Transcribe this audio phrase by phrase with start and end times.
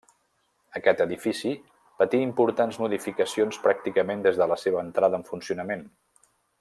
[0.77, 1.51] Aquest edifici
[2.03, 5.87] patí importants modificacions pràcticament des de la seva entrada en funcionament.